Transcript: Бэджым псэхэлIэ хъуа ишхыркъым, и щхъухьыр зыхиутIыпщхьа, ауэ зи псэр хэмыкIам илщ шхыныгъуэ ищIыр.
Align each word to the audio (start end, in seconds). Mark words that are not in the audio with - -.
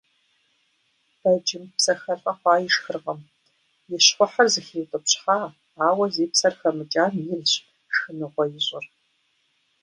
Бэджым 1.21 1.63
псэхэлIэ 1.75 2.31
хъуа 2.39 2.55
ишхыркъым, 2.67 3.19
и 3.95 3.97
щхъухьыр 4.05 4.47
зыхиутIыпщхьа, 4.53 5.37
ауэ 5.87 6.05
зи 6.13 6.25
псэр 6.31 6.53
хэмыкIам 6.59 7.13
илщ 7.33 7.53
шхыныгъуэ 7.93 8.45
ищIыр. 8.57 8.85